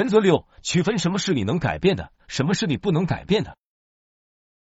[0.00, 3.58] 原则六：区分什么是你能改变的，什么是你不能改变的。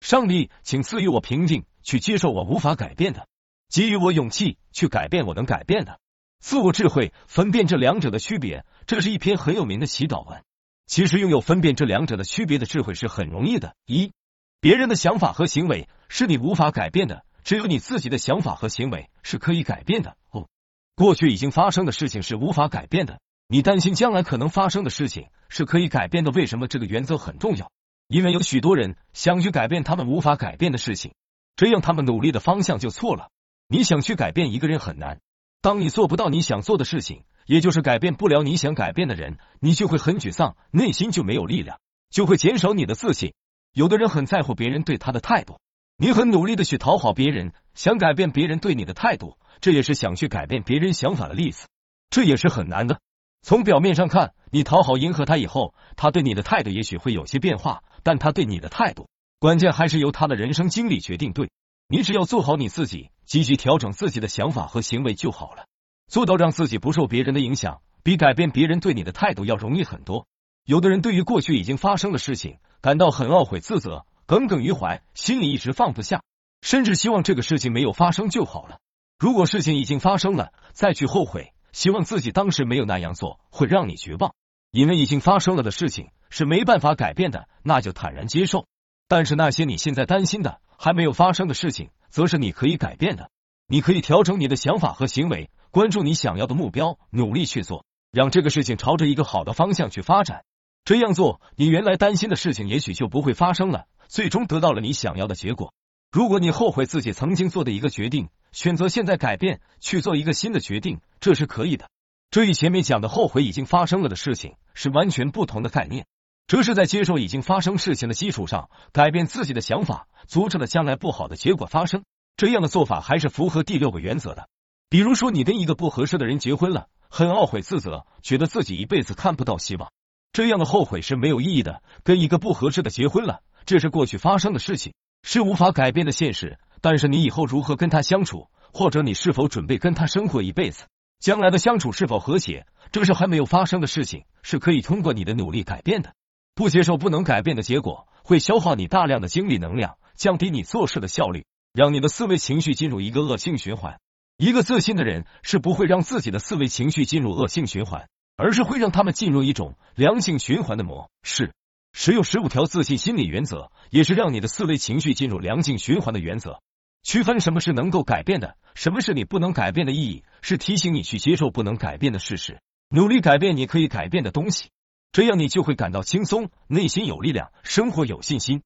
[0.00, 3.22] 上帝，请赐予我平静，去接受我无法改变的；
[3.68, 5.98] 给予我勇气，去改变我能改变的。
[6.38, 8.64] 自我智慧，分辨这两者的区别。
[8.86, 10.44] 这是一篇很有名的祈祷文。
[10.86, 13.74] 其实拥有分辨这两者的区别的智慧是很容易的。
[13.84, 14.12] 一，
[14.60, 20.16] 别人的想法和行为是你无法改变的，只有你自己的想法和行为是可以改变的。
[20.30, 20.46] 哦，
[20.94, 23.18] 过去已经发生的事情是无法改变的。
[23.48, 26.30] 你担心将来可能发生的事情是可以改变的。
[26.32, 27.70] 为什么这个原则很重要？
[28.08, 31.14] 因为有许多人想去改变他们无法改变的事情，
[31.54, 33.30] 这样他们努力的方向就错了。
[33.68, 35.20] 你想去改变一个人很难，
[35.60, 43.32] 当你做不到你想做的事情，也就是改变不了你想改变的人，你就会很沮丧，内心就没有力量，就会减少你的自信。
[43.72, 45.60] 有的人很在乎别人对他的态度，
[45.96, 51.66] 你很努力的去讨好别人，想改变别人对你的态度，这也是想去改变别人想法的例子，
[52.10, 53.00] 这也是很难的。
[53.42, 57.82] 从表面上看，你讨好迎合他以后，他对你的态度也许会有些变化。
[58.02, 59.08] 但他对你的态度，
[59.40, 61.32] 关键还是由他的人生经历决定。
[61.32, 61.50] 对
[61.88, 65.66] 你只要做好你自己，积极调整自己的想法和行为就好了。
[66.08, 70.26] 做到让自己不受别人的影响，比改变别人对你的态度要容易很多。
[70.64, 76.22] 有的人对于过去已经发生的事情感到很懊悔、自责、耿耿于怀，心里一直放不下，
[76.60, 78.78] 甚至希望这个事情没有发生就好了。
[79.18, 84.32] 如果事情已经发生了，再去后悔，希望自己当时没有那样做，会让你绝望。
[84.70, 88.66] 因为已经发生了的事情是没办法改变的，那就坦然接受。
[89.08, 93.30] 但是那些你现在担心的还没有发生的事情，则是你可以改变的。
[93.68, 100.44] 你可以调整你的想法和行为，关注你想要的目标，努力去做，让这个事情朝着一个好的方向去发展。
[100.82, 105.74] 这样做，你原来担心的事情也许就不会发生了，最终得到了你想要的结果。
[106.10, 111.88] 如果你后悔自己曾经做的一个决定，选择现在改变，去做一个新的决定，这是可以的。
[112.30, 116.06] 这与前面讲的后悔已经发生了的事情是完全不同的概念。
[116.46, 122.04] 这是在接受已经发生事情的基础上，改变自己的想法，阻止了将来不好的结果发生。
[122.36, 124.48] 这样的做法还是符合第六个原则的。
[124.88, 129.90] 比如说，你跟一个不合适的人结婚了，很懊悔自责，觉得自己一辈子看不到希望，
[130.32, 131.82] 这样的后悔是没有意义的。
[132.04, 136.58] 跟一个不合适的结婚了，这是过去发生的事情，是无法改变的现实。
[136.80, 140.84] 但是你以后如何跟他相处，或者你是否准备跟他生活一辈子？
[141.18, 146.14] 将来的相处是否和谐，这是还没有发生的事情，是可以通过你的努力改变的。
[146.54, 153.98] 不接受不能改变的结果，会消耗你大量的精力能量，降低你做事的效率，让你的思维情绪进入一个恶性循环。
[154.38, 161.52] 一个自信的人是不会让自己的思维情绪进入恶性循环，而是会让他们进入一种良性循环的模式。
[161.92, 166.60] 使用十五条自信心理原则，也是让你的思维情绪进入良性循环的原则。
[167.06, 174.70] 区分什么是能够改变的，什么是你不能改变的意义，是提醒你去接受不能改变的事实，努力改变你可以改变的东西，
[175.12, 178.64] 这样你就会感到轻松，内心有力量，生活有信心。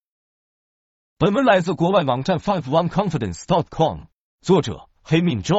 [1.18, 4.04] 本文来自国外网站 five one confidence dot com，
[4.40, 5.58] 作者黑命 John。